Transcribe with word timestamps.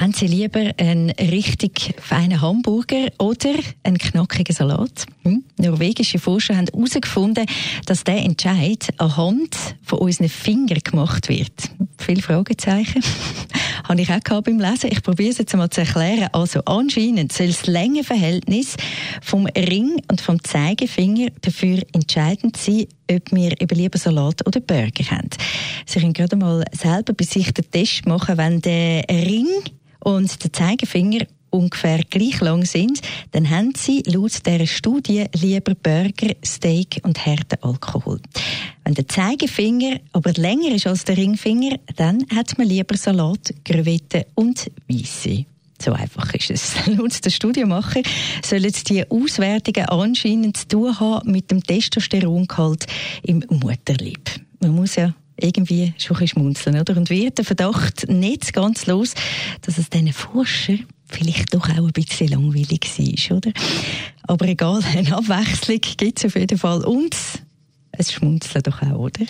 haben 0.00 0.12
Sie 0.12 0.26
lieber 0.26 0.70
einen 0.78 1.10
richtig 1.10 1.94
feinen 2.00 2.40
Hamburger 2.40 3.08
oder 3.18 3.54
einen 3.82 3.98
knackigen 3.98 4.54
Salat? 4.54 5.06
Hm? 5.24 5.44
Norwegische 5.56 6.20
Forscher 6.20 6.56
haben 6.56 6.68
herausgefunden, 6.72 7.46
dass 7.86 8.04
der 8.04 8.18
Entscheid 8.18 8.88
anhand 8.98 9.56
von 9.82 9.98
unseren 9.98 10.28
Fingern 10.28 10.78
gemacht 10.84 11.28
wird. 11.28 11.52
Viele 11.98 12.22
Fragezeichen. 12.22 13.02
Habe 13.88 14.02
ich 14.02 14.10
auch 14.10 14.42
beim 14.42 14.60
Lesen. 14.60 14.90
Ich 14.92 15.02
probiere 15.02 15.30
es 15.30 15.38
jetzt 15.38 15.56
mal 15.56 15.70
zu 15.70 15.80
erklären. 15.80 16.28
Also 16.32 16.60
anscheinend 16.64 17.32
soll 17.32 17.48
das 17.48 17.66
Längenverhältnis 17.66 18.76
vom 19.22 19.46
Ring 19.46 20.00
und 20.10 20.20
vom 20.20 20.42
Zeigefinger 20.44 21.28
dafür 21.40 21.82
entscheidend 21.92 22.56
sein, 22.56 22.86
ob 23.10 23.32
wir 23.32 23.60
eben 23.60 23.78
lieber 23.78 23.98
Salat 23.98 24.46
oder 24.46 24.60
Burger 24.60 25.10
haben. 25.10 25.30
Sie 25.86 26.00
können 26.00 26.12
gerade 26.12 26.36
mal 26.36 26.64
selber 26.72 27.14
bei 27.14 27.24
sich 27.24 27.52
den 27.52 27.70
Test 27.70 28.06
machen, 28.06 28.36
wenn 28.36 28.60
der 28.60 29.04
Ring 29.08 29.46
und 30.08 30.42
der 30.42 30.52
Zeigefinger 30.54 31.26
ungefähr 31.50 32.00
gleich 32.08 32.40
lang 32.40 32.64
sind, 32.64 33.00
dann 33.32 33.50
haben 33.50 33.72
sie 33.76 34.02
laut 34.06 34.46
dieser 34.46 34.66
Studie 34.66 35.26
lieber 35.34 35.74
Burger, 35.74 36.34
Steak 36.42 37.00
und 37.02 37.26
harten 37.26 37.62
Alkohol. 37.62 38.20
Wenn 38.84 38.94
der 38.94 39.06
Zeigefinger 39.06 40.00
aber 40.12 40.32
länger 40.32 40.74
ist 40.74 40.86
als 40.86 41.04
der 41.04 41.18
Ringfinger, 41.18 41.78
dann 41.96 42.24
hat 42.34 42.56
man 42.56 42.68
lieber 42.68 42.96
Salat, 42.96 43.52
Krevetten 43.64 44.24
und 44.34 44.70
Weisse. 44.88 45.44
So 45.80 45.92
einfach 45.92 46.32
ist 46.32 46.50
es. 46.50 46.74
Laut 46.86 47.22
der 47.22 47.30
Studienmacher 47.30 48.00
sollen 48.42 48.72
die 48.88 49.10
Auswertungen 49.10 49.88
anscheinend 49.90 50.56
zu 50.56 50.68
tun 50.68 51.00
haben 51.00 51.30
mit 51.30 51.50
dem 51.50 51.62
Testosterongehalt 51.62 52.86
im 53.22 53.44
Mutterleib. 53.50 54.40
Man 54.60 54.74
muss 54.74 54.96
ja 54.96 55.14
irgendwie 55.40 55.94
schon 55.98 56.16
ein 56.16 56.28
schmunzeln, 56.28 56.80
oder? 56.80 56.96
Und 56.96 57.10
wird 57.10 57.38
der 57.38 57.44
Verdacht 57.44 58.08
nicht 58.08 58.52
ganz 58.52 58.86
los, 58.86 59.14
dass 59.62 59.78
es 59.78 59.90
diesen 59.90 60.12
Forscher 60.12 60.74
vielleicht 61.08 61.54
doch 61.54 61.68
auch 61.68 61.86
ein 61.86 61.92
bisschen 61.92 62.28
langweilig 62.28 62.88
war, 63.30 63.36
oder? 63.38 63.52
Aber 64.24 64.46
egal, 64.46 64.80
eine 64.96 65.16
Abwechslung 65.16 65.80
gibt 65.96 66.18
es 66.18 66.26
auf 66.26 66.38
jeden 66.38 66.58
Fall. 66.58 66.84
Und 66.84 67.16
es 67.92 68.12
schmunzeln 68.12 68.62
doch 68.62 68.82
auch, 68.82 68.98
oder? 68.98 69.24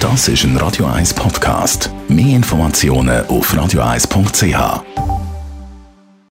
Das 0.00 0.26
ist 0.26 0.42
ein 0.42 0.56
Radio 0.56 0.86
1 0.86 1.14
Podcast. 1.14 1.90
Mehr 2.08 2.34
Informationen 2.34 3.24
auf 3.26 3.54
radio1.ch. 3.54 5.11